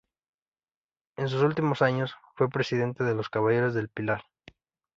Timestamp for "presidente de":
2.49-3.13